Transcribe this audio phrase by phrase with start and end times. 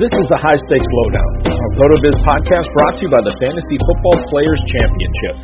[0.00, 3.76] This is the High Stakes Lowdown, a RotoViz podcast brought to you by the Fantasy
[3.84, 5.34] Football Players Championship.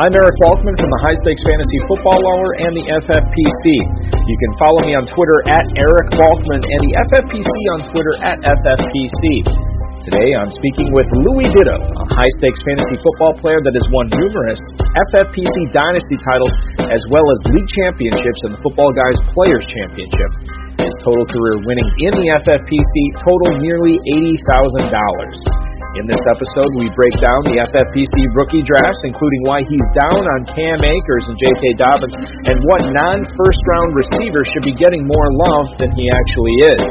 [0.00, 3.64] I'm Eric Balkman from the High Stakes Fantasy Football Hour and the FFPC.
[4.24, 8.40] You can follow me on Twitter at Eric Balkman and the FFPC on Twitter at
[8.40, 9.20] FFPC.
[10.08, 14.08] Today I'm speaking with Louis Ditto, a high stakes fantasy football player that has won
[14.16, 14.64] numerous
[15.12, 16.56] FFPC Dynasty titles
[16.88, 20.59] as well as league championships and the Football Guys Players Championship.
[20.90, 24.90] His total career winnings in the FFPC total nearly $80,000.
[26.02, 30.50] In this episode, we break down the FFPC rookie drafts, including why he's down on
[30.50, 31.62] Cam Akers and J.K.
[31.78, 36.56] Dobbins, and what non first round receiver should be getting more love than he actually
[36.74, 36.86] is.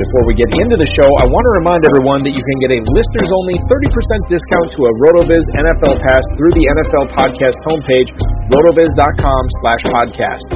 [0.00, 2.72] Before we get into the show, I want to remind everyone that you can get
[2.72, 8.08] a listeners only 30% discount to a RotoViz NFL Pass through the NFL Podcast homepage,
[8.48, 10.46] rotoviz.com slash podcast.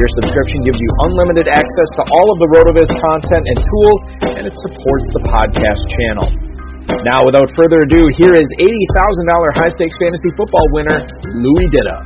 [0.00, 4.00] Your subscription gives you unlimited access to all of the RotoViz content and tools,
[4.40, 6.28] and it supports the podcast channel.
[7.04, 11.04] Now, without further ado, here is $80,000 high stakes fantasy football winner,
[11.44, 11.96] Louis Ditto.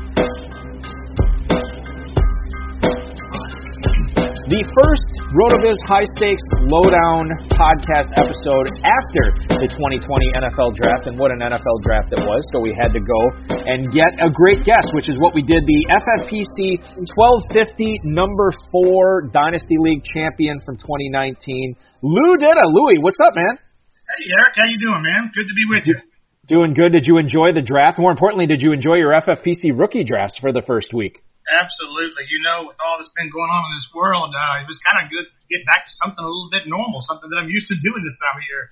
[4.50, 6.41] The first RotoViz High Stakes
[6.72, 10.00] Lowdown podcast episode after the 2020
[10.41, 12.41] NFL Draft, and what an NFL draft it was.
[12.49, 13.21] So we had to go
[13.53, 15.61] and get a great guest, which is what we did.
[15.69, 16.81] The FFPC
[17.12, 22.65] 1250 number four Dynasty League champion from 2019, Lou Ditto.
[22.72, 23.60] Louis, what's up, man?
[23.60, 25.28] Hey, Eric, how you doing, man?
[25.37, 25.97] Good to be with you.
[26.49, 26.97] Doing good.
[26.97, 28.00] Did you enjoy the draft?
[28.00, 31.21] More importantly, did you enjoy your FFPC rookie drafts for the first week?
[31.48, 32.28] Absolutely.
[32.28, 35.00] You know, with all that's been going on in this world, uh, it was kind
[35.00, 37.72] of good to get back to something a little bit normal, something that I'm used
[37.72, 38.62] to doing this time of year.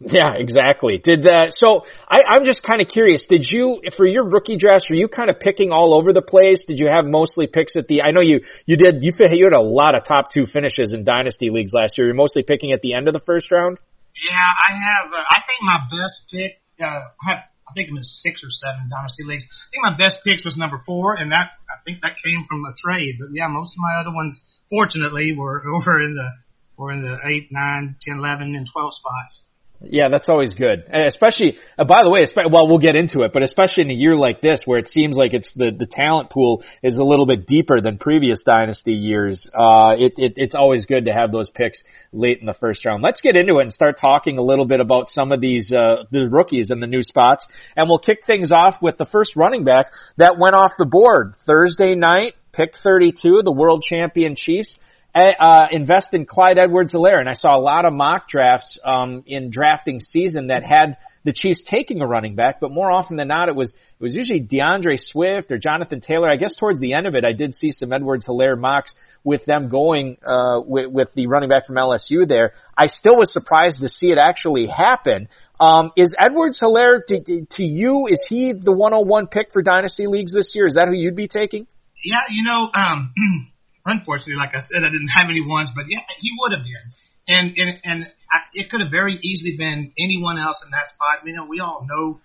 [0.00, 0.98] Yeah, exactly.
[0.98, 1.52] Did that?
[1.52, 3.26] So I, I'm just kind of curious.
[3.26, 6.64] Did you, for your rookie drafts, were you kind of picking all over the place?
[6.66, 8.02] Did you have mostly picks at the?
[8.02, 9.04] I know you you did.
[9.04, 12.08] You you had a lot of top two finishes in dynasty leagues last year.
[12.08, 13.78] You're mostly picking at the end of the first round.
[14.18, 15.12] Yeah, I have.
[15.12, 16.60] Uh, I think my best pick.
[16.80, 19.44] Uh, I have I think it was six or seven dynasty leagues.
[19.44, 22.64] I think my best picks was number four, and that I think that came from
[22.64, 23.16] a trade.
[23.18, 26.28] But yeah, most of my other ones, fortunately, were over in the
[26.76, 29.43] were in the eight, nine, ten, eleven, and twelve spots.
[29.80, 30.84] Yeah, that's always good.
[30.88, 33.94] And especially, uh, by the way, well, we'll get into it, but especially in a
[33.94, 37.26] year like this where it seems like it's the, the talent pool is a little
[37.26, 41.50] bit deeper than previous dynasty years, uh, it, it, it's always good to have those
[41.50, 41.82] picks
[42.12, 43.02] late in the first round.
[43.02, 46.04] Let's get into it and start talking a little bit about some of these, uh,
[46.10, 47.46] the rookies and the new spots.
[47.76, 49.86] And we'll kick things off with the first running back
[50.16, 54.76] that went off the board Thursday night, pick 32, the world champion Chiefs
[55.14, 57.20] uh, invest in Clyde Edwards-Helaire.
[57.20, 61.32] And I saw a lot of mock drafts um, in drafting season that had the
[61.32, 64.40] Chiefs taking a running back, but more often than not, it was it was usually
[64.40, 66.28] D'Andre Swift or Jonathan Taylor.
[66.28, 69.44] I guess towards the end of it, I did see some Edwards Helaire mocks with
[69.46, 72.52] them going uh, with, with the running back from LSU there.
[72.76, 75.28] I still was surprised to see it actually happen.
[75.58, 78.06] Um, is Edwards Helaire to, to you?
[78.10, 80.66] Is he the 101 pick for dynasty leagues this year?
[80.66, 81.66] Is that who you'd be taking?
[82.04, 83.14] Yeah, you know, um,
[83.84, 86.86] unfortunately, like I said, I didn't have any ones, but yeah, he would have been.
[87.26, 87.98] And and and
[88.32, 91.26] I, it could have very easily been anyone else in that spot.
[91.26, 92.20] You know, we all know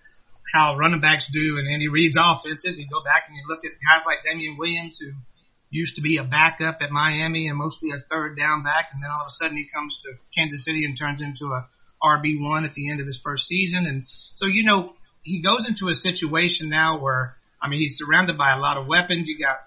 [0.52, 2.76] how running backs do in Andy Reid's offenses.
[2.76, 5.12] You go back and you look at guys like Damien Williams, who
[5.70, 9.10] used to be a backup at Miami and mostly a third down back, and then
[9.10, 11.68] all of a sudden he comes to Kansas City and turns into a
[12.02, 13.86] RB one at the end of his first season.
[13.86, 18.36] And so you know he goes into a situation now where I mean he's surrounded
[18.36, 19.28] by a lot of weapons.
[19.28, 19.58] You got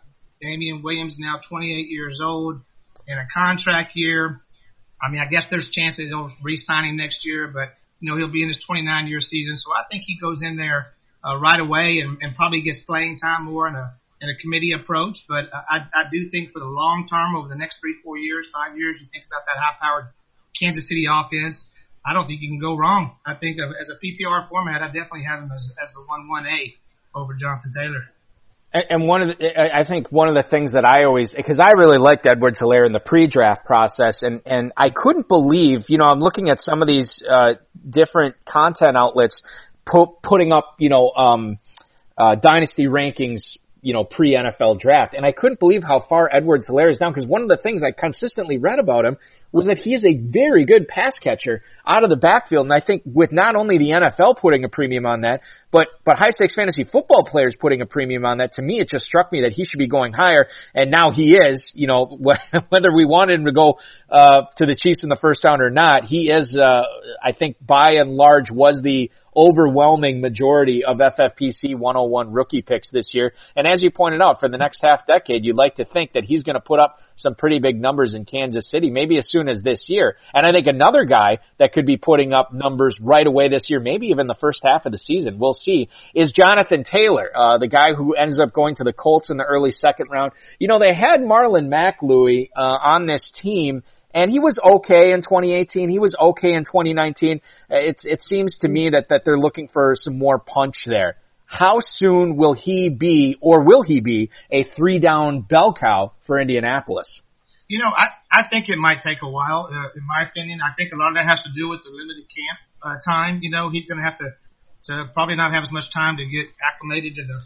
[0.44, 2.62] Damien Williams now 28 years old
[3.08, 4.42] in a contract year.
[5.02, 8.44] I mean, I guess there's chances he'll re-signing next year, but you know he'll be
[8.44, 10.94] in his 29 year season, so I think he goes in there
[11.24, 14.72] uh, right away and, and probably gets playing time more in a in a committee
[14.72, 15.20] approach.
[15.28, 18.48] But I, I do think for the long term, over the next three, four years,
[18.52, 20.08] five years, you think about that high-powered
[20.56, 21.66] Kansas City offense.
[22.06, 23.16] I don't think you can go wrong.
[23.26, 26.28] I think of, as a PPR format, I definitely have him as, as the one
[26.28, 26.74] one A
[27.16, 28.04] over Jonathan Taylor.
[28.74, 31.78] And one of the, I think one of the things that I always, because I
[31.78, 36.06] really liked Edwards Helaire in the pre-draft process, and and I couldn't believe, you know,
[36.06, 37.54] I'm looking at some of these uh,
[37.88, 39.44] different content outlets
[39.86, 41.58] pu- putting up, you know, um,
[42.18, 45.14] uh, dynasty rankings you know, pre NFL draft.
[45.14, 47.84] And I couldn't believe how far Edwards Helaire is down because one of the things
[47.84, 49.18] I consistently read about him
[49.52, 52.66] was that he is a very good pass catcher out of the backfield.
[52.66, 56.18] And I think with not only the NFL putting a premium on that, but, but
[56.18, 59.32] high stakes fantasy football players putting a premium on that, to me, it just struck
[59.32, 60.48] me that he should be going higher.
[60.74, 62.06] And now he is, you know,
[62.70, 65.70] whether we wanted him to go, uh, to the Chiefs in the first round or
[65.70, 66.84] not, he is, uh,
[67.22, 73.14] I think by and large was the overwhelming majority of FFPC 101 rookie picks this
[73.14, 73.34] year.
[73.56, 76.24] And as you pointed out, for the next half decade, you'd like to think that
[76.24, 79.48] he's going to put up some pretty big numbers in Kansas City, maybe as soon
[79.48, 80.18] as this year.
[80.34, 83.80] And I think another guy that could be putting up numbers right away this year,
[83.80, 87.68] maybe even the first half of the season, we'll see, is Jonathan Taylor, uh, the
[87.68, 90.32] guy who ends up going to the Colts in the early second round.
[90.60, 93.84] You know, they had Marlon Mack, Louie, uh, on this team
[94.14, 95.90] and he was okay in 2018.
[95.90, 97.42] He was okay in 2019.
[97.70, 101.18] It, it seems to me that, that they're looking for some more punch there.
[101.46, 106.40] How soon will he be, or will he be, a three down bell cow for
[106.40, 107.22] Indianapolis?
[107.68, 109.70] You know, I, I think it might take a while.
[109.72, 111.92] Uh, in my opinion, I think a lot of that has to do with the
[111.92, 113.40] limited camp uh, time.
[113.42, 114.34] You know, he's going to have to
[114.86, 117.40] to probably not have as much time to get acclimated to the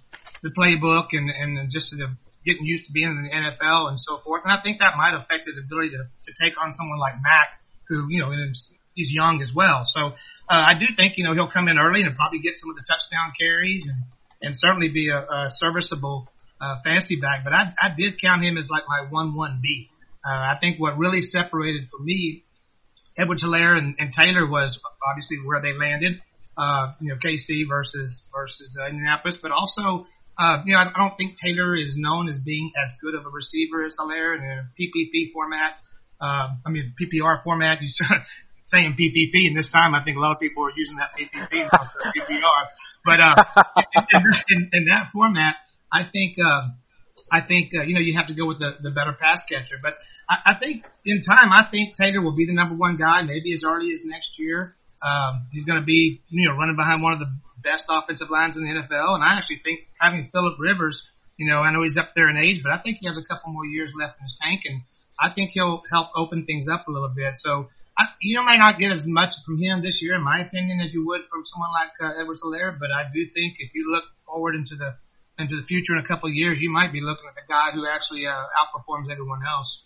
[0.44, 2.16] the playbook and and just to the
[2.48, 4.48] getting used to being in the NFL and so forth.
[4.48, 7.60] And I think that might affect his ability to, to take on someone like Mack,
[7.92, 9.84] who, you know, is, he's young as well.
[9.84, 10.16] So
[10.48, 12.80] uh, I do think, you know, he'll come in early and probably get some of
[12.80, 14.08] the touchdown carries and,
[14.42, 16.32] and certainly be a, a serviceable
[16.64, 17.44] uh, fantasy back.
[17.44, 19.92] But I, I did count him as like my 1-1B.
[20.24, 22.48] Uh, I think what really separated for me
[23.18, 26.22] Edward Helaire and, and Taylor was obviously where they landed.
[26.58, 31.18] Uh, you know, KC versus versus uh, Indianapolis, but also uh, you know, I don't
[31.18, 34.70] think Taylor is known as being as good of a receiver as Helaire in a
[34.80, 35.74] PPP format.
[36.22, 37.82] Uh, I mean, PPR format.
[37.82, 37.90] You
[38.66, 41.64] saying PPP, and this time I think a lot of people are using that PPP
[41.64, 42.62] instead of PPR.
[43.06, 45.56] But uh, in, in, in that format,
[45.92, 46.68] I think uh,
[47.32, 49.82] I think uh, you know you have to go with the, the better pass catcher.
[49.82, 49.96] But
[50.30, 53.54] I, I think in time, I think Taylor will be the number one guy, maybe
[53.54, 54.77] as early as next year.
[55.02, 57.30] Um, he's going to be, you know, running behind one of the
[57.62, 59.16] best offensive lines in the NFL.
[59.16, 61.02] And I actually think having Philip Rivers,
[61.38, 63.26] you know, I know he's up there in age, but I think he has a
[63.26, 64.82] couple more years left in his tank, and
[65.20, 67.38] I think he'll help open things up a little bit.
[67.38, 70.82] So I, you may not get as much from him this year, in my opinion,
[70.82, 72.78] as you would from someone like uh, Edwards Helaire.
[72.78, 74.98] But I do think if you look forward into the
[75.38, 77.70] into the future in a couple of years, you might be looking at the guy
[77.70, 79.82] who actually uh, outperforms everyone else.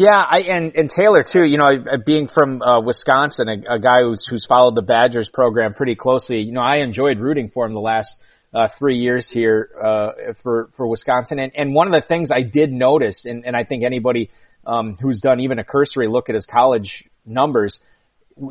[0.00, 1.44] Yeah, I and and Taylor too.
[1.44, 1.68] You know,
[2.06, 6.38] being from uh, Wisconsin, a, a guy who's who's followed the Badgers program pretty closely.
[6.38, 8.08] You know, I enjoyed rooting for him the last
[8.54, 11.38] uh, three years here uh, for for Wisconsin.
[11.38, 14.30] And and one of the things I did notice, and and I think anybody
[14.64, 17.78] um, who's done even a cursory look at his college numbers,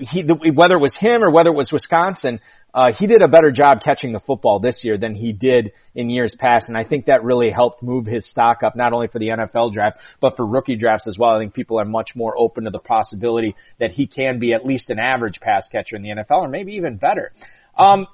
[0.01, 2.41] he the, whether it was him or whether it was Wisconsin,
[2.73, 6.09] uh, he did a better job catching the football this year than he did in
[6.09, 9.19] years past, and I think that really helped move his stock up not only for
[9.19, 11.31] the NFL draft but for rookie drafts as well.
[11.31, 14.65] I think people are much more open to the possibility that he can be at
[14.65, 17.31] least an average pass catcher in the NFL, or maybe even better.
[17.77, 18.07] Um,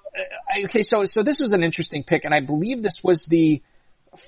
[0.65, 3.61] okay, so so this was an interesting pick, and I believe this was the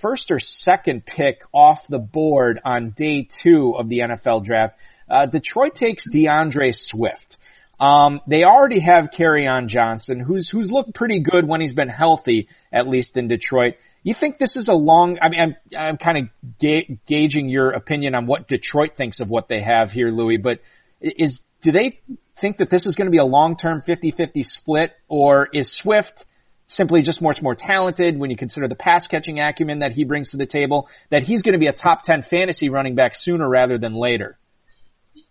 [0.02, 4.76] first or second pick off the board on day two of the NFL draft.
[5.10, 7.37] Uh, Detroit takes D'Andre Swift.
[7.80, 12.48] Um, they already have Kerryon Johnson, who's who's looked pretty good when he's been healthy,
[12.72, 13.76] at least in Detroit.
[14.04, 15.20] You think this is a long?
[15.22, 16.24] I mean, I'm I'm kind of
[16.60, 20.38] ga- gauging your opinion on what Detroit thinks of what they have here, Louis.
[20.38, 20.60] But
[21.02, 22.00] is do they
[22.42, 26.26] think that this is going to be a long-term 50-50 split, or is Swift
[26.68, 30.32] simply just much more talented when you consider the pass catching acumen that he brings
[30.32, 30.88] to the table?
[31.12, 34.38] That he's going to be a top 10 fantasy running back sooner rather than later.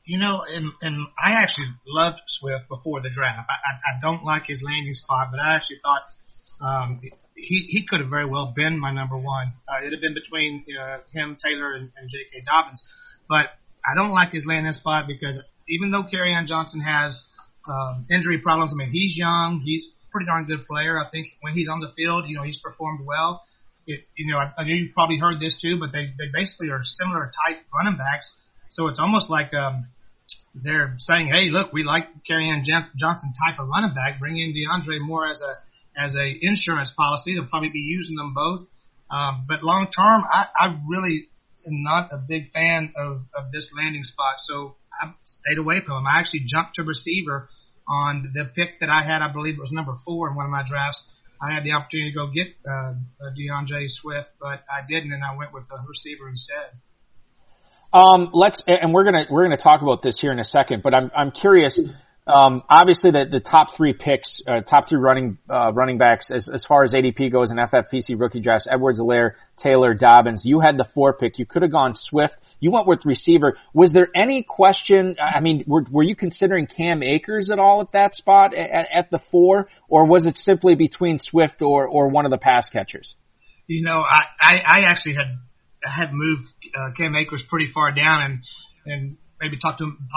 [0.06, 3.50] You know, and and I actually loved Swift before the draft.
[3.50, 6.02] I, I, I don't like his landing spot, but I actually thought
[6.60, 7.00] um,
[7.34, 9.52] he he could have very well been my number one.
[9.68, 12.44] Uh, it'd have been between uh, him, Taylor, and, and J.K.
[12.46, 12.82] Dobbins,
[13.28, 13.46] but
[13.84, 17.24] I don't like his landing spot because even though Kerryon Johnson has
[17.68, 20.98] um, injury problems, I mean he's young, he's pretty darn good player.
[20.98, 23.42] I think when he's on the field, you know he's performed well.
[23.86, 26.70] It, you know, I, I know you've probably heard this too, but they they basically
[26.70, 28.32] are similar type running backs.
[28.70, 29.88] So it's almost like um,
[30.62, 34.18] they're saying, hey, look, we like Kerryon Johnson type of running back.
[34.18, 35.56] Bring in DeAndre Moore as a
[35.98, 37.34] as a insurance policy.
[37.34, 38.60] They'll probably be using them both.
[39.10, 41.28] Um, but long term, I, I really
[41.66, 45.98] am not a big fan of, of this landing spot, so I stayed away from
[45.98, 46.06] him.
[46.06, 47.48] I actually jumped to receiver
[47.88, 49.22] on the pick that I had.
[49.22, 51.04] I believe it was number four in one of my drafts.
[51.40, 52.94] I had the opportunity to go get uh,
[53.36, 56.80] D'Andre Swift, but I didn't, and I went with the receiver instead.
[57.92, 60.94] Um, let's, and we're gonna we're gonna talk about this here in a second, but
[60.94, 61.78] I'm I'm curious.
[62.26, 66.48] Um, obviously, the, the top three picks, uh, top three running uh, running backs, as,
[66.52, 70.42] as far as ADP goes in FFPC rookie drafts, Edwards-Helaire, Taylor, Dobbins.
[70.44, 71.38] You had the four pick.
[71.38, 72.36] You could have gone Swift.
[72.58, 73.56] You went with receiver.
[73.72, 75.16] Was there any question?
[75.20, 79.10] I mean, were, were you considering Cam Akers at all at that spot at, at
[79.12, 83.14] the four, or was it simply between Swift or or one of the pass catchers?
[83.68, 85.38] You know, I I, I actually had
[85.84, 88.42] had moved uh, Cam Akers pretty far down, and
[88.86, 90.08] and maybe talk to him,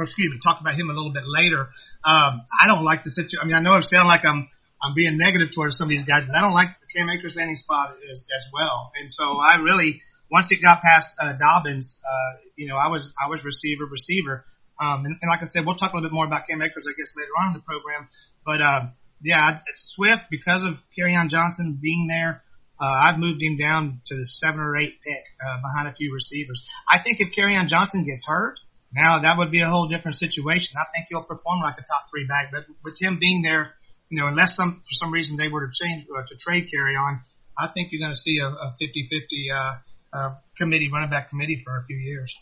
[0.00, 1.68] excuse me, talk about him a little bit later.
[2.04, 3.40] Um, I don't like the situation.
[3.42, 4.48] I mean, I know it sounds like I'm
[4.82, 7.34] I'm being negative towards some of these guys, but I don't like the Cam Akers
[7.36, 8.92] landing spot as, as well.
[9.00, 13.08] And so I really, once it got past uh, Dobbins, uh, you know, I was
[13.16, 14.44] I was receiver receiver.
[14.80, 16.86] Um, and, and like I said, we'll talk a little bit more about Cam Akers,
[16.90, 18.08] I guess, later on in the program.
[18.44, 18.80] But uh,
[19.22, 19.58] yeah,
[19.96, 22.42] Swift because of Kerryon Johnson being there.
[22.84, 26.12] Uh, I've moved him down to the seven or eight pick uh, behind a few
[26.12, 26.60] receivers.
[26.84, 28.58] I think if Kerryon Johnson gets hurt,
[28.92, 30.76] now that would be a whole different situation.
[30.76, 33.72] I think he'll perform like a top three back, but with him being there,
[34.10, 37.20] you know, unless some for some reason they were to change uh, to trade Kerryon,
[37.58, 39.74] I think you're going to see a, a 50-50 uh,
[40.12, 42.36] uh, committee, running back committee for a few years.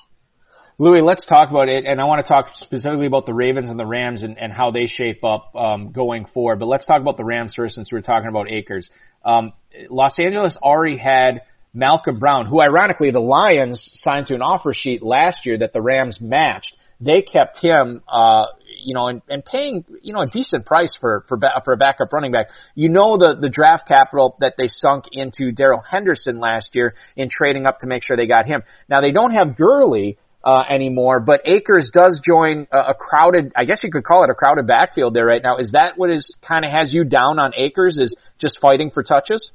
[0.78, 3.78] Louis, let's talk about it, and I want to talk specifically about the Ravens and
[3.78, 6.60] the Rams and, and how they shape up um, going forward.
[6.60, 8.88] But let's talk about the Rams first, since we are talking about Akers.
[9.24, 9.52] Um,
[9.90, 11.42] Los Angeles already had
[11.74, 15.82] Malcolm Brown, who ironically the Lions signed to an offer sheet last year that the
[15.82, 16.74] Rams matched.
[17.00, 18.46] They kept him, uh,
[18.84, 22.12] you know, and, and paying, you know, a decent price for for for a backup
[22.12, 22.46] running back.
[22.76, 27.28] You know the the draft capital that they sunk into Darrell Henderson last year in
[27.28, 28.62] trading up to make sure they got him.
[28.88, 31.20] Now they don't have Gurley, uh, anymore.
[31.20, 34.66] But Akers does join a, a crowded, I guess you could call it a crowded
[34.66, 35.58] backfield there right now.
[35.58, 37.98] Is that what is kind of has you down on Akers?
[37.98, 39.50] Is just fighting for touches?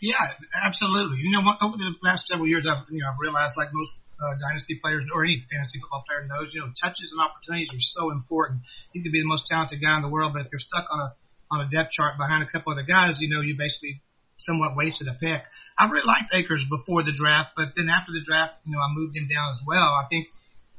[0.00, 0.18] Yeah,
[0.66, 1.18] absolutely.
[1.22, 4.34] You know, over the last several years, I've you know I've realized like most uh,
[4.38, 8.10] dynasty players or any fantasy football player knows, you know, touches and opportunities are so
[8.10, 8.62] important.
[8.92, 11.00] You could be the most talented guy in the world, but if you're stuck on
[11.00, 11.14] a
[11.52, 14.00] on a depth chart behind a couple of the guys, you know, you basically
[14.42, 15.42] somewhat wasted a pick.
[15.78, 18.92] I really liked Akers before the draft, but then after the draft, you know, I
[18.92, 19.94] moved him down as well.
[19.94, 20.28] I think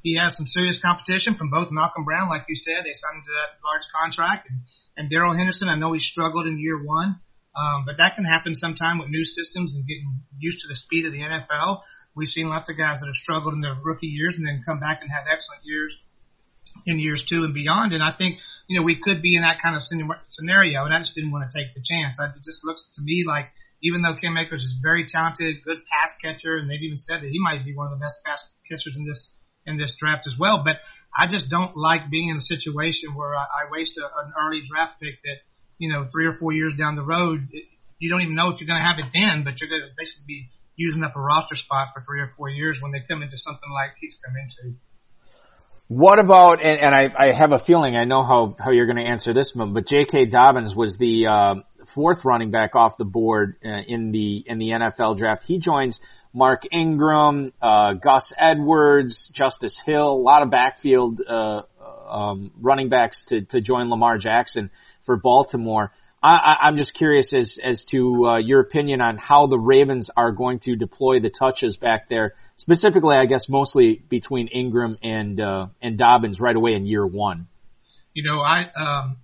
[0.03, 3.33] he has some serious competition from both Malcolm Brown, like you said, they signed to
[3.33, 4.59] that large contract, and,
[4.97, 5.69] and Darrell Henderson.
[5.69, 7.19] I know he struggled in year one,
[7.55, 11.05] um, but that can happen sometime with new systems and getting used to the speed
[11.05, 11.81] of the NFL.
[12.15, 14.79] We've seen lots of guys that have struggled in their rookie years and then come
[14.79, 15.97] back and have excellent years
[16.85, 17.93] in years two and beyond.
[17.93, 19.81] And I think, you know, we could be in that kind of
[20.29, 22.17] scenario, and I just didn't want to take the chance.
[22.19, 23.47] I, it just looks to me like
[23.83, 27.29] even though Cam Akers is very talented, good pass catcher, and they've even said that
[27.29, 29.35] he might be one of the best pass catchers in this
[29.67, 30.63] in this draft as well.
[30.63, 30.79] But
[31.15, 34.63] I just don't like being in a situation where I, I waste a, an early
[34.63, 35.43] draft pick that,
[35.77, 37.63] you know, three or four years down the road, it,
[37.99, 39.93] you don't even know if you're going to have it then, but you're going to
[39.95, 43.21] basically be using up a roster spot for three or four years when they come
[43.21, 44.75] into something like he's come into.
[45.95, 48.97] What about, and, and I, I have a feeling I know how, how you're going
[48.97, 50.25] to answer this one, but J.K.
[50.25, 51.55] Dobbins was the uh,
[51.93, 55.43] fourth running back off the board uh, in the in the NFL draft.
[55.45, 55.99] He joins
[56.33, 61.61] Mark Ingram, uh, Gus Edwards, Justice Hill, a lot of backfield uh,
[62.09, 64.71] um, running backs to, to join Lamar Jackson
[65.05, 65.91] for Baltimore.
[66.23, 70.31] I, I'm just curious as as to uh, your opinion on how the Ravens are
[70.31, 75.67] going to deploy the touches back there, specifically, I guess, mostly between Ingram and uh,
[75.81, 77.47] and Dobbins right away in year one.
[78.13, 79.17] you know, I um,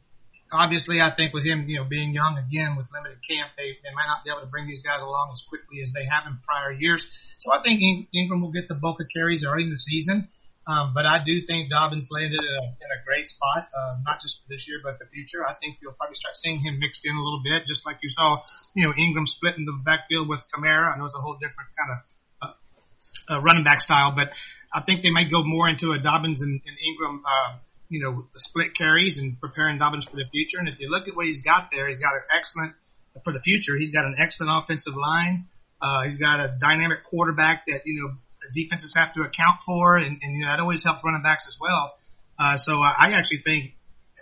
[0.51, 3.93] obviously I think with him, you know, being young again with limited camp, they they
[3.95, 6.39] might not be able to bring these guys along as quickly as they have in
[6.45, 7.05] prior years.
[7.39, 7.81] So I think
[8.13, 10.27] Ingram will get the bulk of carries early in the season.
[10.69, 14.21] Um, but I do think Dobbins landed in a, in a great spot, uh, not
[14.21, 15.41] just for this year, but the future.
[15.41, 18.12] I think you'll probably start seeing him mixed in a little bit, just like you
[18.13, 18.45] saw,
[18.77, 20.93] you know, Ingram splitting the backfield with Kamara.
[20.93, 22.05] I know it's a whole different kind of
[23.29, 24.29] uh, running back style, but
[24.74, 27.57] I think they might go more into a Dobbins and, and Ingram, uh,
[27.89, 30.59] you know, split carries and preparing Dobbins for the future.
[30.59, 32.74] And if you look at what he's got there, he's got an excellent
[33.24, 33.77] for the future.
[33.77, 35.45] He's got an excellent offensive line.
[35.81, 38.13] Uh, he's got a dynamic quarterback that you know
[38.53, 41.55] defenses have to account for, and, and you know that always helps running backs as
[41.59, 41.93] well.
[42.38, 43.75] Uh, so I actually think,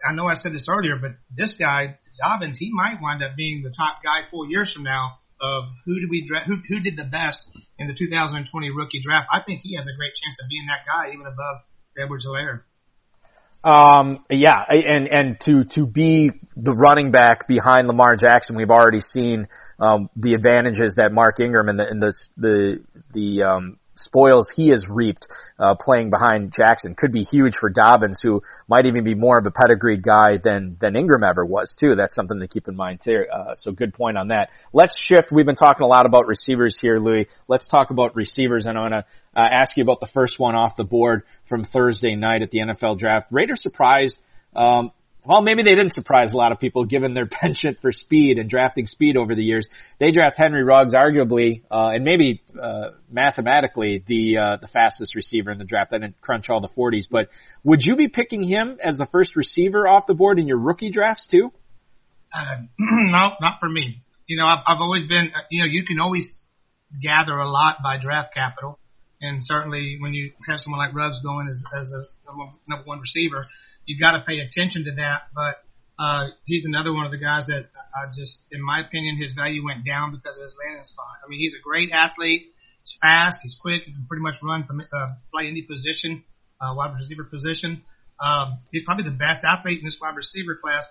[0.08, 3.62] I know I said this earlier, but this guy Dobbins, he might wind up being
[3.64, 6.98] the top guy four years from now of who did we dra- who who did
[6.98, 9.28] the best in the 2020 rookie draft.
[9.32, 11.62] I think he has a great chance of being that guy, even above
[11.98, 12.62] Edwards-Helaire.
[13.64, 19.02] Um, yeah, and and to to be the running back behind Lamar Jackson, we've already
[19.02, 19.48] seen
[19.80, 24.70] um, the advantages that Mark Ingram and the and the the the um, spoils he
[24.70, 25.28] has reaped
[25.60, 29.46] uh, playing behind Jackson could be huge for Dobbins, who might even be more of
[29.46, 31.96] a pedigreed guy than than Ingram ever was too.
[31.96, 33.26] That's something to keep in mind too.
[33.32, 34.50] Uh, so good point on that.
[34.74, 35.32] Let's shift.
[35.32, 37.28] We've been talking a lot about receivers here, Louis.
[37.48, 39.06] Let's talk about receivers, and I want to
[39.40, 42.60] uh, ask you about the first one off the board from Thursday night at the
[42.60, 43.28] NFL Draft.
[43.32, 44.18] Raiders surprised.
[44.56, 44.92] Um,
[45.28, 48.50] well, maybe they didn't surprise a lot of people given their penchant for speed and
[48.50, 49.68] drafting speed over the years.
[50.00, 55.52] They draft Henry Ruggs, arguably, uh, and maybe, uh, mathematically the, uh, the fastest receiver
[55.52, 55.92] in the draft.
[55.92, 57.28] I didn't crunch all the 40s, but
[57.66, 60.92] would you be picking him as the first receiver off the board in your rookie
[60.92, 61.52] drafts too?
[62.34, 64.02] Uh, no, not for me.
[64.28, 66.40] You know, I've, I've always been, uh, you know, you can always
[67.02, 68.80] gather a lot by draft capital.
[69.20, 72.06] And certainly when you have someone like Ruggs going as, as the
[72.70, 73.46] number one receiver,
[73.88, 75.34] you've got to pay attention to that.
[75.34, 75.64] But
[75.98, 79.66] uh, he's another one of the guys that I just, in my opinion, his value
[79.66, 81.26] went down because of his landing spot.
[81.26, 82.54] I mean, he's a great athlete.
[82.84, 83.38] He's fast.
[83.42, 83.82] He's quick.
[83.84, 86.24] He can pretty much run from uh, play any position,
[86.62, 87.82] uh, wide receiver position.
[88.20, 90.86] Um, he's probably the best athlete in this wide receiver class.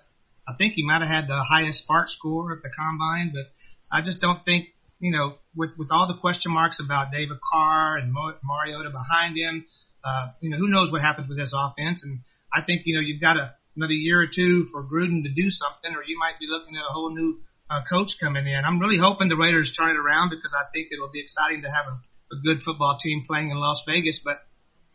[0.49, 3.51] I think he might have had the highest SPARQ score at the combine, but
[3.91, 4.69] I just don't think,
[5.01, 9.67] you know, with with all the question marks about David Carr and Mariota behind him,
[10.05, 12.21] uh, you know, who knows what happens with this offense and
[12.57, 15.51] I think you know you've got a, another year or two for Gruden to do
[15.51, 18.63] something, or you might be looking at a whole new uh, coach coming in.
[18.65, 21.69] I'm really hoping the Raiders turn it around because I think it'll be exciting to
[21.69, 21.97] have a,
[22.33, 24.21] a good football team playing in Las Vegas.
[24.25, 24.41] But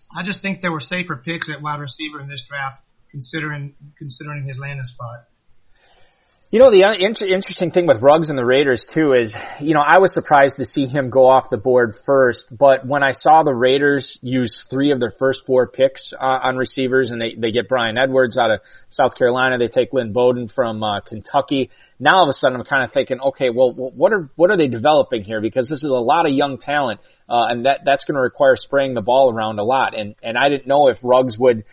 [0.09, 4.47] I just think there were safer picks at wide receiver in this draft, considering considering
[4.47, 5.29] his landing spot.
[6.53, 6.83] You know, the
[7.33, 10.65] interesting thing with Ruggs and the Raiders too is, you know, I was surprised to
[10.65, 14.91] see him go off the board first, but when I saw the Raiders use three
[14.91, 18.51] of their first four picks uh, on receivers and they, they get Bryan Edwards out
[18.51, 18.59] of
[18.89, 21.69] South Carolina, they take Lynn Bowden from uh, Kentucky.
[22.01, 24.57] Now all of a sudden I'm kind of thinking, okay, well, what are, what are
[24.57, 25.39] they developing here?
[25.39, 28.57] Because this is a lot of young talent, uh, and that, that's going to require
[28.57, 29.97] spraying the ball around a lot.
[29.97, 31.63] And, and I didn't know if Ruggs would,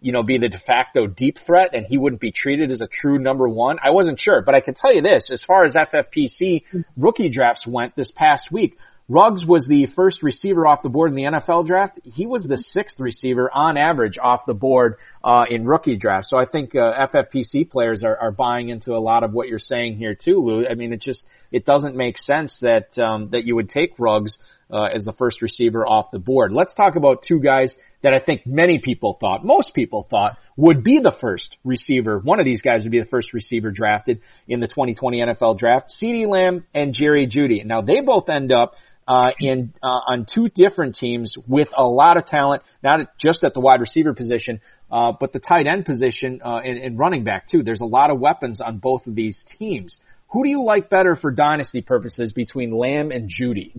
[0.00, 2.86] you know, be the de facto deep threat and he wouldn't be treated as a
[2.86, 3.78] true number one.
[3.82, 6.62] I wasn't sure, but I can tell you this, as far as FFPC
[6.96, 8.76] rookie drafts went this past week,
[9.10, 11.98] Ruggs was the first receiver off the board in the NFL draft.
[12.04, 16.28] He was the sixth receiver on average off the board uh, in rookie drafts.
[16.28, 19.58] So I think uh, FFPC players are, are buying into a lot of what you're
[19.58, 20.66] saying here too, Lou.
[20.68, 24.36] I mean, it just it doesn't make sense that um, that you would take Ruggs
[24.70, 26.52] uh, as the first receiver off the board.
[26.52, 30.84] Let's talk about two guys that I think many people thought, most people thought, would
[30.84, 32.18] be the first receiver.
[32.18, 35.92] One of these guys would be the first receiver drafted in the 2020 NFL draft,
[36.00, 37.64] CeeDee Lamb and Jerry Jeudy.
[37.64, 38.74] Now they both end up
[39.08, 43.54] uh, in uh, on two different teams with a lot of talent, not just at
[43.54, 44.60] the wide receiver position,
[44.92, 47.62] uh, but the tight end position uh, and, and running back too.
[47.62, 49.98] There's a lot of weapons on both of these teams.
[50.28, 53.76] Who do you like better for dynasty purposes between Lamb and Jeudy?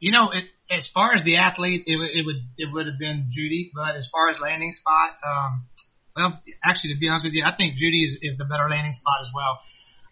[0.00, 3.28] You know, it, as far as the athlete, it, it would it would have been
[3.28, 5.68] Jeudy, but as far as landing spot, um,
[6.16, 8.92] well, actually, to be honest with you, I think Jeudy is, is the better landing
[8.92, 9.60] spot as well.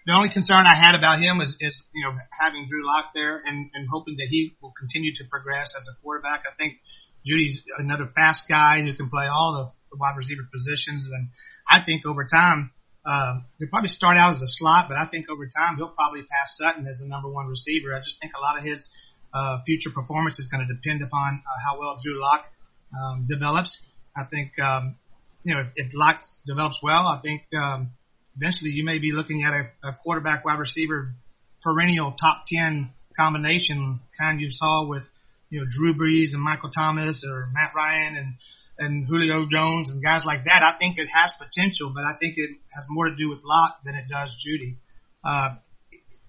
[0.06, 3.42] The only concern I had about him is, is you know having Drew Lock there
[3.44, 6.44] and, and hoping that he will continue to progress as a quarterback.
[6.48, 6.80] I think
[7.26, 11.28] Jeudy's another fast guy who can play all the, the wide receiver positions, and
[11.68, 12.72] I think over time
[13.04, 16.22] uh, he'll probably start out as a slot, but I think over time he'll probably
[16.22, 17.92] pass Sutton as the number one receiver.
[17.92, 18.88] I just think a lot of his
[19.32, 22.46] uh, future performance is going to depend upon uh, how well Drew Lock
[22.92, 23.78] um, develops.
[24.16, 24.96] I think um,
[25.44, 27.90] you know if, if Lock develops well, I think um,
[28.36, 31.14] eventually you may be looking at a, a quarterback wide receiver
[31.62, 35.02] perennial top ten combination kind you saw with
[35.50, 38.34] you know Drew Brees and Michael Thomas or Matt Ryan and
[38.78, 42.34] and Julio Jones and guys like that, I think it has potential, but I think
[42.36, 44.76] it has more to do with Lock than it does Jeudy.
[45.24, 45.56] Uh,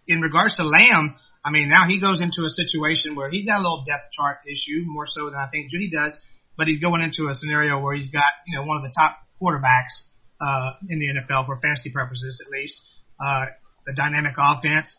[0.08, 3.60] in regards to Lamb, I mean, now he goes into a situation where he's got
[3.60, 6.18] a little depth chart issue, more so than I think Jeudy does,
[6.58, 9.18] but he's going into a scenario where he's got, you know, one of the top
[9.42, 10.04] quarterbacks,
[10.42, 12.76] uh, in the NFL for fantasy purposes, at least,
[13.24, 13.46] uh,
[13.88, 14.96] a dynamic offense.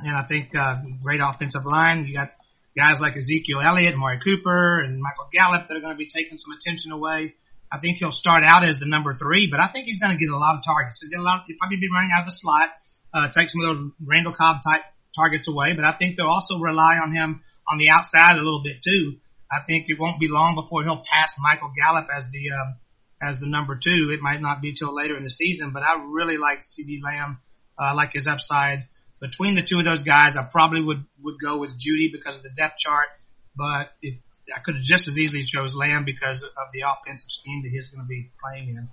[0.00, 2.04] And I think, uh, great offensive line.
[2.04, 2.32] You got
[2.76, 6.36] guys like Ezekiel Elliott, Amari Cooper, and Michael Gallup that are going to be taking
[6.36, 7.34] some attention away.
[7.72, 10.18] I think he'll start out as the number three, but I think he's going to
[10.18, 11.00] get a lot of targets.
[11.00, 11.44] He'll get a lot.
[11.46, 12.68] He'll probably be running out of the slot,
[13.14, 14.82] uh, take some of those Randall Cobb type
[15.14, 15.74] targets away.
[15.74, 19.16] But I think they'll also rely on him on the outside a little bit too.
[19.50, 22.76] I think it won't be long before he'll pass Michael Gallup as the um,
[23.20, 24.10] as the number two.
[24.12, 27.38] It might not be till later in the season, but I really like CeeDee Lamb.
[27.78, 28.86] Uh, like his upside
[29.20, 32.42] between the two of those guys, I probably would would go with Jeudy because of
[32.42, 33.08] the depth chart.
[33.56, 34.16] But if,
[34.54, 37.88] I could have just as easily chose Lamb because of the offensive scheme that he's
[37.90, 38.88] going to be playing in.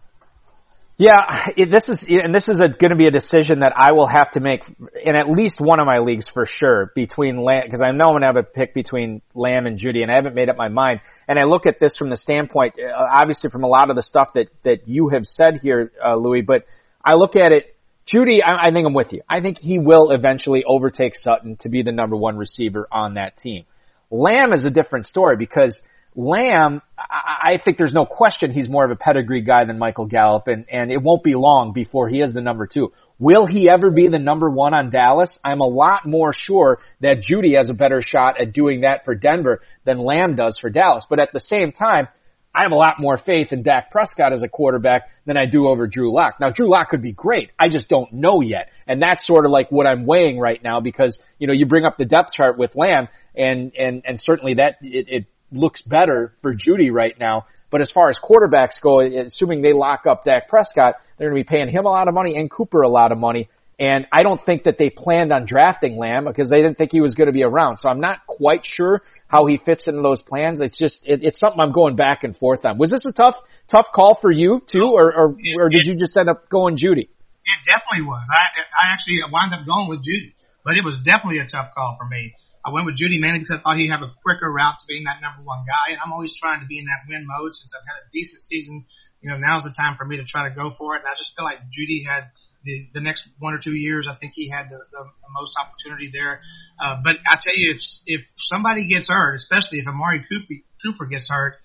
[0.99, 4.31] Yeah, this is and this is going to be a decision that I will have
[4.31, 4.63] to make
[5.03, 8.13] in at least one of my leagues for sure between Lamb because I know I'm
[8.13, 10.69] going to have a pick between Lamb and Jeudy, and I haven't made up my
[10.69, 11.01] mind.
[11.27, 14.01] And I look at this from the standpoint, uh, obviously from a lot of the
[14.01, 16.65] stuff that that you have said here, uh, Louis, but
[17.05, 17.75] I look at it
[18.11, 18.39] Jeudy.
[18.43, 19.21] I, I think I'm with you.
[19.29, 23.37] I think he will eventually overtake Sutton to be the number one receiver on that
[23.37, 23.65] team.
[24.09, 25.79] Lamb is a different story because
[26.17, 30.47] Lamb, I, think there's no question he's more of a pedigree guy than Michael Gallup,
[30.47, 32.91] and, and it won't be long before he is the number two.
[33.19, 35.37] Will he ever be the number one on Dallas?
[35.45, 39.13] I'm a lot more sure that Jeudy has a better shot at doing that for
[39.13, 41.05] Denver than Lamb does for Dallas.
[41.07, 42.07] But at the same time,
[42.53, 45.67] I have a lot more faith in Dak Prescott as a quarterback than I do
[45.67, 46.39] over Drew Lock.
[46.39, 47.51] Now, Drew Lock could be great.
[47.59, 48.69] I just don't know yet.
[48.87, 51.85] And that's sort of like what I'm weighing right now because, you know, you bring
[51.85, 56.33] up the depth chart with Lamb and, and, and certainly that it, it looks better
[56.41, 57.45] for Jeudy right now.
[57.69, 61.45] But as far as quarterbacks go, assuming they lock up Dak Prescott, they're going to
[61.45, 63.49] be paying him a lot of money and Cooper a lot of money.
[63.79, 67.01] And I don't think that they planned on drafting Lamb because they didn't think he
[67.01, 67.77] was going to be around.
[67.77, 70.59] So I'm not quite sure how he fits into those plans.
[70.61, 72.79] It's just it, it's something I'm going back and forth on.
[72.79, 73.35] Was this a tough
[73.69, 77.09] tough call for you too, or or, or did you just end up going Jeudy?
[77.45, 78.25] It definitely was.
[78.33, 80.33] I I actually wound up going with Jeudy,
[80.65, 82.33] but it was definitely a tough call for me.
[82.67, 85.07] I went with Jeudy mainly because I thought he'd have a quicker route to being
[85.07, 87.71] that number one guy, and I'm always trying to be in that win mode since
[87.71, 88.83] I've had a decent season.
[89.23, 91.07] You know, now's the time for me to try to go for it.
[91.07, 92.27] And I just feel like Jeudy had
[92.67, 95.55] the, the next one or two years, I think he had the, the, the most
[95.55, 96.41] opportunity there.
[96.75, 101.05] Uh, but I tell you, if if somebody gets hurt, especially if Amari Cooper, Cooper
[101.07, 101.55] gets hurt,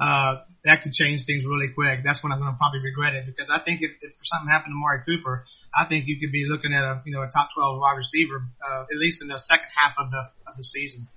[0.00, 2.04] uh, that could change things really quick.
[2.04, 4.76] That's when I'm going to probably regret it because I think if, if something happened
[4.76, 7.48] to Amari Cooper, I think you could be looking at a you know a top
[7.56, 11.08] 12 wide receiver uh, at least in the second half of the of the season.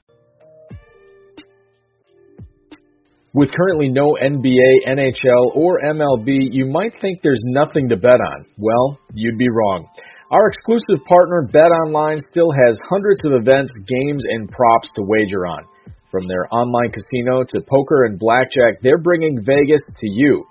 [3.33, 8.45] With currently no NBA, NHL, or MLB, you might think there's nothing to bet on.
[8.59, 9.87] Well, you'd be wrong.
[10.31, 15.63] Our exclusive partner, BetOnline, still has hundreds of events, games, and props to wager on.
[16.11, 20.43] From their online casino to poker and blackjack, they're bringing Vegas to you.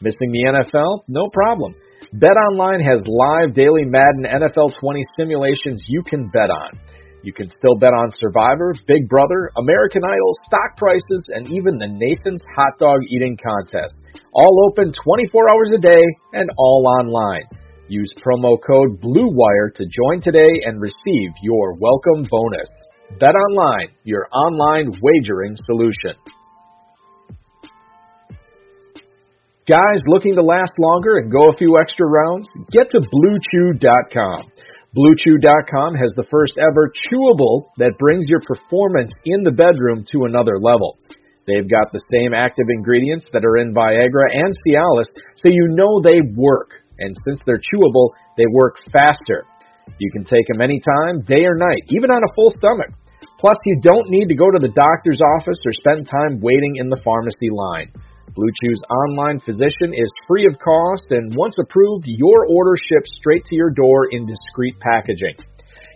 [0.00, 1.02] Missing the NFL?
[1.08, 1.74] No problem.
[2.14, 6.78] BetOnline has live daily Madden NFL 20 simulations you can bet on.
[7.24, 11.90] You can still bet on Survivor, Big Brother, American Idol, stock prices, and even the
[11.90, 13.98] Nathan's Hot Dog Eating Contest.
[14.32, 17.42] All open 24 hours a day and all online.
[17.88, 22.70] Use promo code BLUEWIRE to join today and receive your welcome bonus.
[23.16, 26.12] Bet online, your online wagering solution.
[29.66, 32.48] Guys looking to last longer and go a few extra rounds?
[32.70, 34.52] Get to BlueChew.com.
[34.96, 40.58] BlueChew.com has the first ever chewable that brings your performance in the bedroom to another
[40.60, 40.98] level.
[41.46, 46.00] They've got the same active ingredients that are in Viagra and Cialis, so you know
[46.00, 46.72] they work.
[46.98, 49.44] And since they're chewable, they work faster.
[49.96, 52.92] You can take them anytime, day or night, even on a full stomach.
[53.40, 56.90] Plus, you don't need to go to the doctor's office or spend time waiting in
[56.90, 57.90] the pharmacy line.
[58.34, 63.44] Blue Chew's online physician is free of cost, and once approved, your order ships straight
[63.46, 65.34] to your door in discreet packaging.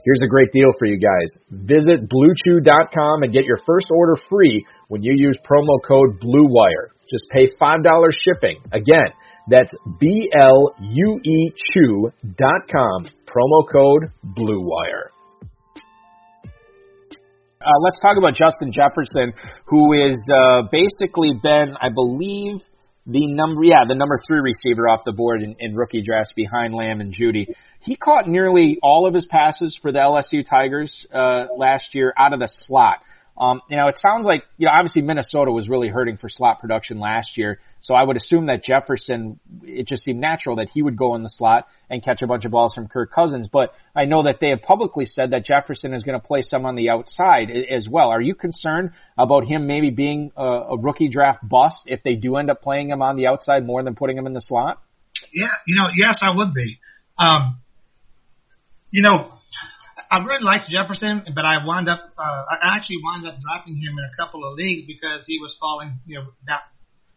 [0.04, 1.30] Here's a great deal for you guys.
[1.50, 6.90] Visit BlueChew.com and get your first order free when you use promo code BLUEWIRE.
[7.08, 8.60] Just pay $5 shipping.
[8.72, 9.12] Again,
[9.48, 15.10] that's B-L-U-E Chew.com, promo code BLUEWIRE.
[17.62, 19.32] Uh, let's talk about Justin Jefferson,
[19.66, 22.60] who is uh, basically been, I believe,
[23.06, 26.74] the number yeah the number three receiver off the board in, in rookie drafts behind
[26.74, 27.48] Lamb and Jeudy.
[27.80, 32.32] He caught nearly all of his passes for the LSU Tigers uh, last year out
[32.32, 33.00] of the slot.
[33.36, 36.60] Um, you know, it sounds like, you know, obviously Minnesota was really hurting for slot
[36.60, 37.60] production last year.
[37.80, 41.22] So I would assume that Jefferson, it just seemed natural that he would go in
[41.22, 43.48] the slot and catch a bunch of balls from Kirk Cousins.
[43.50, 46.66] But I know that they have publicly said that Jefferson is going to play some
[46.66, 48.10] on the outside as well.
[48.10, 52.36] Are you concerned about him maybe being a, a rookie draft bust if they do
[52.36, 54.80] end up playing him on the outside more than putting him in the slot?
[55.32, 56.78] Yeah, you know, yes, I would be.
[57.18, 57.58] Um,
[58.90, 59.32] you know,
[60.12, 63.96] I really liked Jefferson, but I wound up, uh, I actually wound up dropping him
[63.96, 66.68] in a couple of leagues because he was falling, you know, that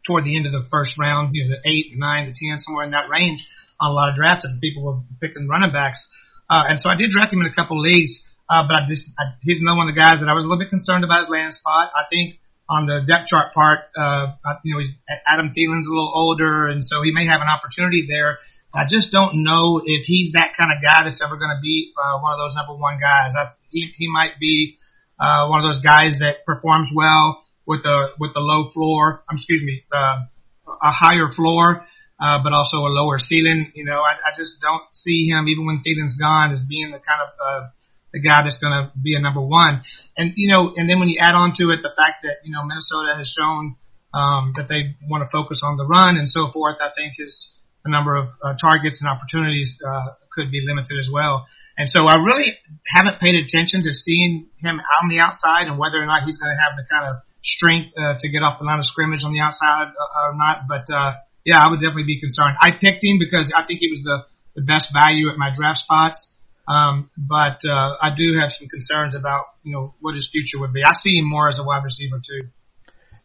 [0.08, 2.88] toward the end of the first round, you know, the eight, nine, the ten, somewhere
[2.88, 3.44] in that range
[3.84, 6.08] on a lot of drafts people were picking running backs.
[6.50, 8.82] Uh, and so I did draft him in a couple of leagues, uh, but I
[8.88, 11.04] just, I, he's another one of the guys that I was a little bit concerned
[11.04, 11.92] about his land spot.
[11.92, 12.40] I think
[12.72, 14.82] on the depth chart part, uh, you know,
[15.28, 18.40] Adam Thielen's a little older, and so he may have an opportunity there.
[18.76, 21.94] I just don't know if he's that kind of guy that's ever going to be
[21.96, 23.32] uh, one of those number one guys.
[23.32, 24.78] I, he he might be
[25.20, 29.24] uh, one of those guys that performs well with the with the low floor.
[29.32, 30.28] Um, excuse me, uh,
[30.68, 31.86] a higher floor,
[32.20, 33.72] uh, but also a lower ceiling.
[33.76, 37.00] You know, I, I just don't see him even when Thielen's gone as being the
[37.00, 37.68] kind of uh,
[38.12, 39.84] the guy that's going to be a number one.
[40.18, 42.52] And you know, and then when you add on to it the fact that you
[42.52, 43.76] know Minnesota has shown
[44.14, 47.55] um, that they want to focus on the run and so forth, I think is
[47.86, 51.48] the number of uh, targets and opportunities uh, could be limited as well.
[51.78, 52.52] And so I really
[52.88, 56.50] haven't paid attention to seeing him on the outside and whether or not he's going
[56.50, 59.32] to have the kind of strength uh, to get off the line of scrimmage on
[59.32, 60.65] the outside uh, or not.
[60.67, 62.58] But uh, yeah, I would definitely be concerned.
[62.60, 64.17] I picked him because I think he was the,
[64.60, 66.32] the best value at my draft spots.
[66.67, 70.74] Um, but uh, I do have some concerns about you know what his future would
[70.74, 70.82] be.
[70.82, 72.50] I see him more as a wide receiver too.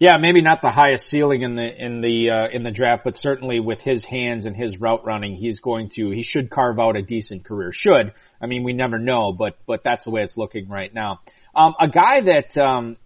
[0.01, 3.19] Yeah, maybe not the highest ceiling in the in the uh, in the draft, but
[3.19, 6.97] certainly with his hands and his route running, he's going to he should carve out
[6.97, 7.71] a decent career.
[7.75, 11.21] Should I mean we never know, but but that's the way it's looking right now.
[11.55, 12.97] Um, a guy that um,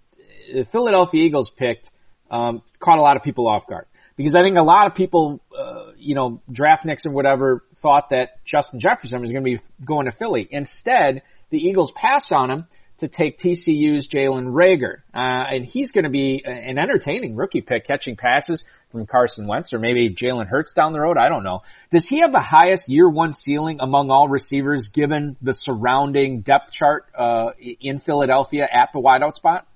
[0.52, 1.90] the Philadelphia Eagles picked
[2.30, 5.40] um, caught a lot of people off guard because I think a lot of people,
[5.58, 10.06] uh, you know, draftniks and whatever thought that Justin Jefferson was going to be going
[10.06, 10.46] to Philly.
[10.48, 12.66] Instead, the Eagles passed on him
[13.04, 15.02] to take TCU's Jalen Reagor.
[15.14, 19.72] Uh, and he's going to be an entertaining rookie pick, catching passes from Carson Wentz
[19.72, 21.18] or maybe Jalen Hurts down the road.
[21.18, 21.62] I don't know.
[21.90, 26.72] Does he have the highest year one ceiling among all receivers given the surrounding depth
[26.72, 29.66] chart uh, in Philadelphia at the wideout spot?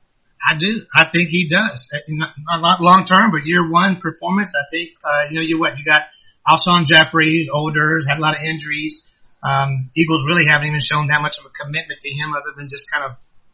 [0.49, 0.87] I do.
[0.95, 1.89] I think he does.
[1.93, 5.77] Uh, not long term, but year one performance, I think, uh, you know, you what?
[5.79, 6.03] You got
[6.47, 9.03] Alshon Jeffery, older, had a lot of injuries.
[9.43, 12.69] Um, Eagles really haven't even shown that much of a commitment to him other than
[12.69, 13.13] just kind of,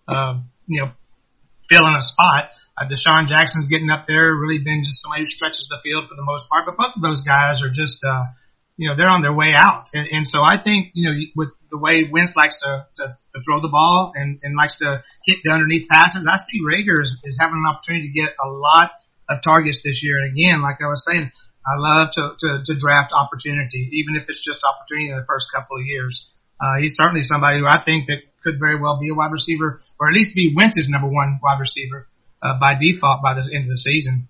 [0.08, 0.34] uh,
[0.66, 0.92] you know,
[1.68, 2.50] filling a spot.
[2.74, 6.16] Uh, DeSean Jackson's getting up there, really been just somebody who stretches the field for
[6.16, 6.66] the most part.
[6.66, 8.32] But both of those guys are just, uh,
[8.76, 9.86] you know, they're on their way out.
[9.92, 13.38] And, and so I think, you know, with the way Wentz likes to, to, to
[13.46, 17.14] throw the ball and, and likes to hit the underneath passes, I see Reagor is,
[17.22, 18.90] is having an opportunity to get a lot
[19.28, 20.18] of targets this year.
[20.18, 21.30] And again, like I was saying,
[21.66, 25.46] I love to, to, to draft opportunity, even if it's just opportunity in the first
[25.54, 26.28] couple of years.
[26.60, 29.80] Uh, he's certainly somebody who I think that could very well be a wide receiver,
[29.98, 32.06] or at least be Wentz's number one wide receiver
[32.42, 34.28] uh, by default by the end of the season.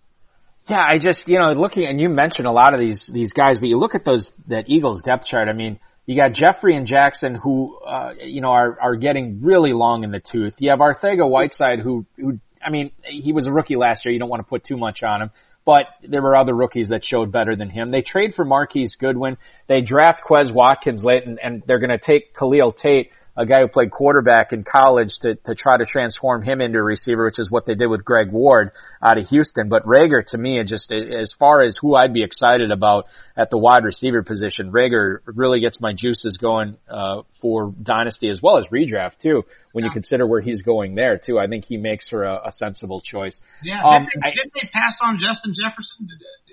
[0.68, 3.58] Yeah, I just you know looking and you mentioned a lot of these these guys,
[3.58, 5.48] but you look at those that Eagles depth chart.
[5.48, 9.74] I mean, you got Jeffery and Jackson who uh, you know are are getting really
[9.74, 10.54] long in the tooth.
[10.58, 14.14] You have Arcega-Whiteside who who I mean he was a rookie last year.
[14.14, 15.30] You don't want to put too much on him
[15.64, 17.90] but there were other rookies that showed better than him.
[17.90, 19.36] They trade for Marquise Goodwin.
[19.68, 23.60] They draft Quez Watkins late, and, and they're going to take Khalil Tate, a guy
[23.60, 27.38] who played quarterback in college, to, to try to transform him into a receiver, which
[27.38, 28.70] is what they did with Greg Ward
[29.02, 29.68] out of Houston.
[29.68, 33.58] But Reagor, to me, just as far as who I'd be excited about at the
[33.58, 38.66] wide receiver position, Reagor really gets my juices going uh, for dynasty as well as
[38.72, 39.42] redraft too
[39.72, 39.90] when yeah.
[39.90, 41.38] you consider where he's going there too.
[41.38, 43.40] I think he makes for a, a sensible choice.
[43.62, 46.06] Yeah, um, did, they, I, did they pass on Justin Jefferson?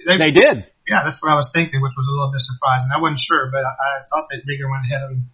[0.08, 0.66] They, they did.
[0.90, 2.90] Yeah, that's what I was thinking, which was a little bit surprising.
[2.90, 5.30] I wasn't sure, but I, I thought that Reagor went ahead of him.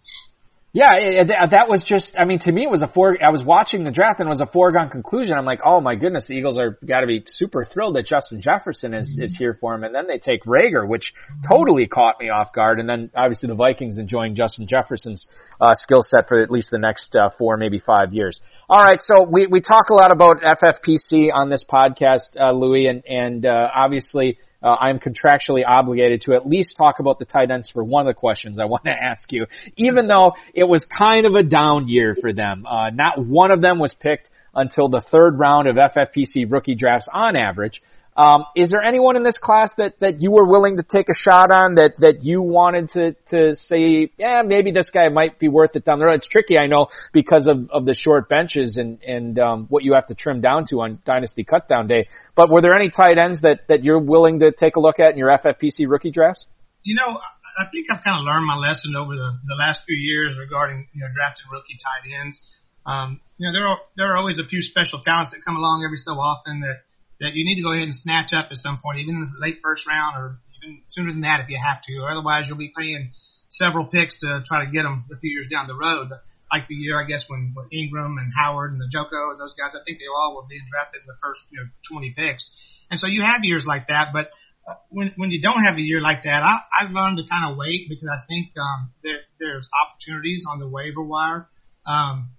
[0.72, 3.30] Yeah, it, it, that was just, I mean, to me it was a four, I
[3.30, 5.34] was watching the draft and it was a foregone conclusion.
[5.38, 8.92] I'm like, oh my goodness, the Eagles are gotta be super thrilled that Justin Jefferson
[8.92, 9.24] is, mm-hmm.
[9.24, 9.82] is here for him.
[9.82, 11.14] And then they take Reagor, which
[11.48, 12.80] totally caught me off guard.
[12.80, 15.26] And then obviously the Vikings enjoying Justin Jefferson's,
[15.58, 18.38] uh, skill set for at least the next, uh, four, maybe five years.
[18.68, 19.00] All right.
[19.00, 23.46] So we, we talk a lot about FFPC on this podcast, uh, Louis, and, and,
[23.46, 27.84] uh, obviously, uh, I'm contractually obligated to at least talk about the tight ends for
[27.84, 31.34] one of the questions I want to ask you, even though it was kind of
[31.34, 32.66] a down year for them.
[32.66, 37.08] Uh, not one of them was picked until the third round of FFPC rookie drafts
[37.12, 37.82] on average.
[38.18, 41.14] Um, is there anyone in this class that, that you were willing to take a
[41.14, 45.46] shot on that, that you wanted to, to say, yeah, maybe this guy might be
[45.46, 46.14] worth it down the road?
[46.14, 49.94] It's tricky, I know, because of, of the short benches and, and, um, what you
[49.94, 52.08] have to trim down to on Dynasty Cutdown Day.
[52.34, 55.12] But were there any tight ends that, that you're willing to take a look at
[55.12, 56.44] in your FFPC rookie drafts?
[56.82, 57.20] You know,
[57.56, 60.88] I think I've kind of learned my lesson over the, the last few years regarding,
[60.92, 62.42] you know, drafting rookie tight ends.
[62.84, 65.84] Um, you know, there are, there are always a few special talents that come along
[65.86, 66.82] every so often that,
[67.20, 69.86] that you need to go ahead and snatch up at some point, even late first
[69.86, 72.06] round or even sooner than that if you have to.
[72.06, 73.12] Otherwise, you'll be paying
[73.50, 76.10] several picks to try to get them a few years down the road.
[76.52, 79.54] Like the year, I guess, when, when Engram and Howard and the Njoku and those
[79.58, 82.50] guys, I think they all were being drafted in the first, you know, 20 picks.
[82.90, 84.30] And so you have years like that, but
[84.68, 87.50] uh, when when you don't have a year like that, I, I've learned to kind
[87.50, 91.48] of wait because I think um, there there's opportunities on the waiver wire
[91.86, 92.30] um,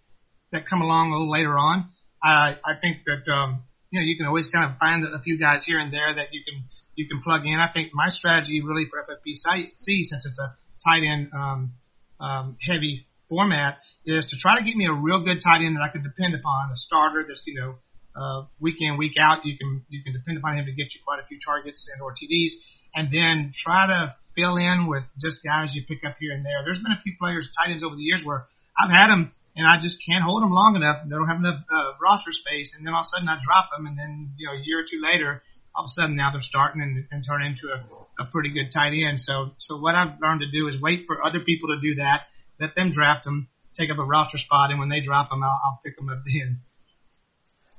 [0.52, 1.90] that come along a little later on.
[2.24, 5.40] I I think that um, you know, you can always kind of find a few
[5.40, 6.64] guys here and there that you can
[6.96, 7.56] you can plug in.
[7.56, 11.72] I think my strategy really for FFPC, since it's a tight end um,
[12.20, 15.82] um, heavy format, is to try to get me a real good tight end that
[15.82, 17.76] I can depend upon, a starter that's you know
[18.16, 19.46] uh, week in week out.
[19.46, 22.02] You can you can depend upon him to get you quite a few targets and
[22.02, 22.62] or TDs,
[22.94, 26.62] and then try to fill in with just guys you pick up here and there.
[26.64, 28.46] There's been a few players tight ends over the years where
[28.78, 31.04] I've had them and I just can't hold them long enough.
[31.04, 33.68] They don't have enough uh, roster space, and then all of a sudden I drop
[33.76, 35.44] them, and then you know a year or two later,
[35.76, 37.84] all of a sudden now they're starting and, and turn into a,
[38.24, 39.20] a pretty good tight end.
[39.20, 42.32] So so what I've learned to do is wait for other people to do that,
[42.60, 45.60] let them draft them, take up a roster spot, and when they drop them, I'll,
[45.60, 46.62] I'll pick them up then.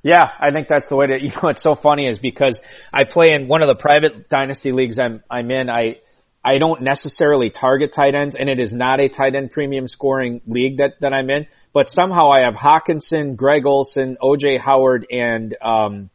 [0.03, 1.16] Yeah, I think that's the way to.
[1.23, 2.61] You know, what's so funny is because
[2.93, 5.71] I play in one of the private dynasty leagues I'm I'm in.
[5.71, 5.97] I
[6.45, 10.40] I don't necessarily target tight ends, and it is not a tight end premium scoring
[10.47, 15.56] league that that I'm in but somehow I have Hockenson, Greg Olsen, OJ Howard, and
[15.62, 16.11] um,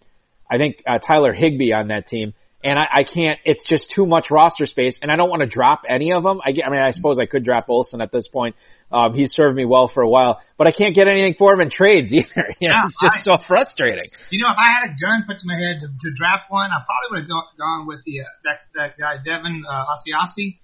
[0.49, 2.33] I think uh, Tyler Higbee on that team.
[2.63, 3.39] And I, I can't.
[3.45, 6.41] It's just too much roster space, and I don't want to drop any of them.
[6.43, 8.55] I, I mean, I suppose I could drop Olsen at this point.
[8.91, 11.61] Um, he's served me well for a while, but I can't get anything for him
[11.61, 12.55] in trades either.
[12.59, 14.09] You know, yeah, it's just I, so frustrating.
[14.31, 16.71] You know, if I had a gun put to my head to, to draft one,
[16.71, 20.57] I probably would have gone with the uh, that that guy Devin uh, Asiasi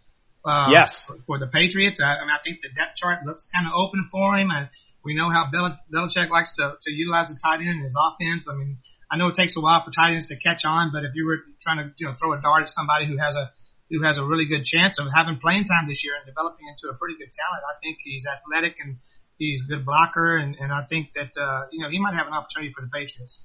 [0.46, 0.90] uh, yes.
[1.28, 2.02] for, the Patriots.
[2.02, 4.70] I, I mean, I think the depth chart looks kind of open for him, and
[5.06, 8.48] we know how Bel- Belichick likes to, to utilize the tight end in his offense.
[8.50, 8.78] I mean,
[9.12, 11.28] I know it takes a while for tight ends to catch on, but if you
[11.28, 13.52] were trying to you know throw a dart at somebody who has a
[13.92, 16.88] who has a really good chance of having playing time this year and developing into
[16.88, 19.04] a pretty good talent, I think he's athletic and
[19.36, 22.28] he's a good blocker, and, and I think that uh, you know he might have
[22.28, 23.44] an opportunity for the Patriots.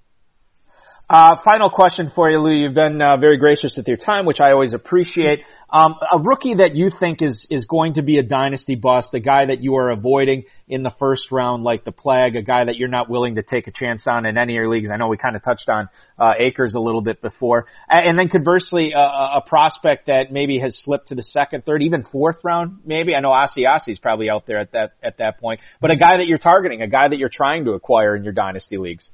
[1.09, 2.51] Uh, final question for you, Lou.
[2.51, 5.45] You've been uh, very gracious with your time, which I always appreciate.
[5.71, 9.21] Um, a rookie that you think is is going to be a dynasty bust, a
[9.21, 12.77] guy that you are avoiding in the first round like the plague, a guy that
[12.77, 14.91] you're not willing to take a chance on in any of your leagues.
[14.93, 15.89] I know we kind of touched on
[16.19, 20.77] uh, Akers a little bit before, and then conversely, a, a prospect that maybe has
[20.77, 22.81] slipped to the second, third, even fourth round.
[22.85, 26.17] Maybe I know Asiasi's probably out there at that at that point, but a guy
[26.17, 29.09] that you're targeting, a guy that you're trying to acquire in your dynasty leagues.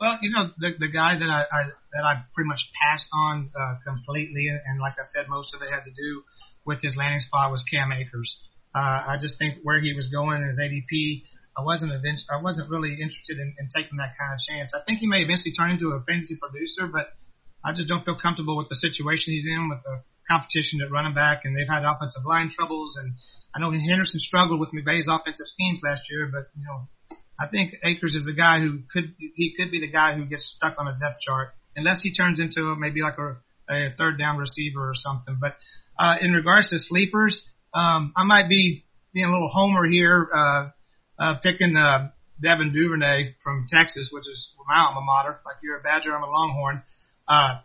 [0.00, 1.60] Well, you know, the the guy that I, I
[1.92, 5.62] that I pretty much passed on uh, completely, and, and like I said, most of
[5.62, 6.22] it had to do
[6.64, 8.38] with his landing spot was Cam Akers.
[8.74, 11.24] Uh, I just think where he was going in his ADP,
[11.56, 14.76] I wasn't event- I wasn't really interested in, in taking that kind of chance.
[14.76, 17.16] I think he may eventually turn into a fantasy producer, but
[17.64, 21.14] I just don't feel comfortable with the situation he's in with the competition at running
[21.14, 22.98] back, and they've had offensive line troubles.
[23.00, 23.16] And
[23.54, 26.88] I know Henderson struggled with McVay's offensive schemes last year, but you know
[27.38, 30.54] I think Akers is the guy who could he could be the guy who gets
[30.56, 33.36] stuck on a depth chart unless he turns into maybe like a,
[33.68, 35.36] a third down receiver or something.
[35.40, 35.56] But
[35.98, 40.68] uh, in regards to sleepers, um, I might be being a little homer here, uh,
[41.18, 45.40] uh, picking uh, Devin Duvernay from Texas, which is my alma mater.
[45.44, 46.82] Like you're a Badger, I'm a Longhorn.
[47.28, 47.60] Uh,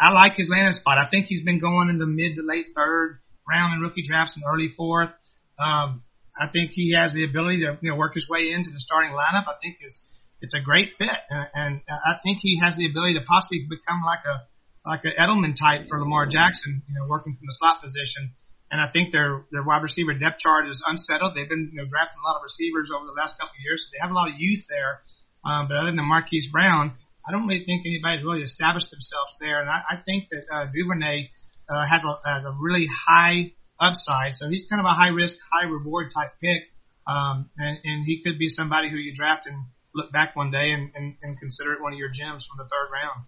[0.00, 0.98] I like his landing spot.
[0.98, 4.36] I think he's been going in the mid to late third round in rookie drafts
[4.36, 5.10] and early fourth.
[5.58, 6.02] Um,
[6.38, 9.10] I think he has the ability to you know work his way into the starting
[9.10, 9.48] lineup.
[9.48, 10.02] I think is
[10.40, 14.02] it's a great fit, and, and I think he has the ability to possibly become
[14.04, 14.48] like a
[14.86, 18.32] like an Edelman type for Lamar Jackson, you know, working from the slot position.
[18.70, 21.34] And I think their their wide receiver depth chart is unsettled.
[21.34, 23.84] They've been you know drafting a lot of receivers over the last couple of years,
[23.84, 25.02] so they have a lot of youth there.
[25.44, 26.94] Um, but other than Marquise Brown,
[27.26, 29.60] I don't really think anybody's really established themselves there.
[29.60, 31.30] And I, I think that uh, Duvernay
[31.68, 34.34] uh, has a has a really high upside.
[34.34, 36.64] So he's kind of a high risk, high reward type pick.
[37.06, 40.70] Um, and, and he could be somebody who you draft and look back one day
[40.70, 43.26] and, and, and consider it one of your gems from the third round.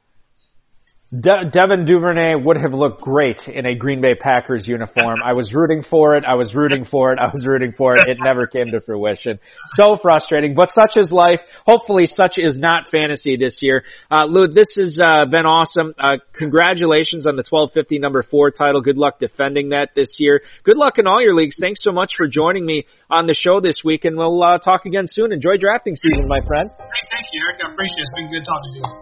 [1.12, 5.18] De- Devin Duvernay would have looked great in a Green Bay Packers uniform.
[5.22, 6.24] I was rooting for it.
[6.24, 7.18] I was rooting for it.
[7.18, 8.08] I was rooting for it.
[8.08, 9.38] It never came to fruition.
[9.76, 11.40] So frustrating, but such is life.
[11.66, 13.84] Hopefully, such is not fantasy this year.
[14.10, 15.94] Uh, Lou, this has uh, been awesome.
[15.98, 18.80] Uh, congratulations on the 1250 number four title.
[18.80, 20.40] Good luck defending that this year.
[20.64, 21.56] Good luck in all your leagues.
[21.60, 24.86] Thanks so much for joining me on the show this week, and we'll uh, talk
[24.86, 25.30] again soon.
[25.30, 26.70] Enjoy drafting season, my friend.
[26.78, 27.60] Thank you, Eric.
[27.66, 28.00] I appreciate it.
[28.00, 29.01] It's been good talking to you.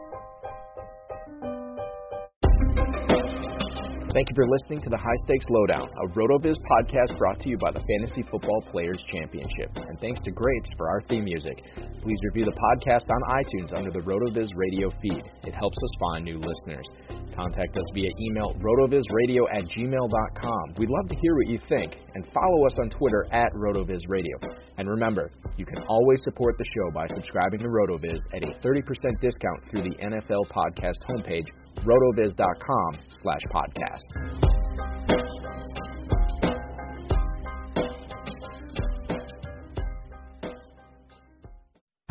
[4.13, 7.57] Thank you for listening to the High Stakes Lowdown, a RotoViz podcast brought to you
[7.59, 9.71] by the Fantasy Football Players Championship.
[9.77, 11.63] And thanks to Grapes for our theme music.
[12.03, 15.23] Please review the podcast on iTunes under the RotoViz radio feed.
[15.47, 16.91] It helps us find new listeners.
[17.35, 20.74] Contact us via email rotovizradio at gmail.com.
[20.76, 21.97] We'd love to hear what you think.
[22.14, 24.37] And follow us on Twitter at RotoVizRadio.
[24.78, 28.83] And remember, you can always support the show by subscribing to RotoViz at a 30%
[29.20, 31.49] discount through the NFL Podcast homepage
[31.85, 34.07] rotoviz.com slash podcast.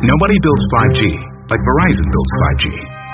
[0.01, 1.01] Nobody builds 5G
[1.51, 2.98] like Verizon builds 5G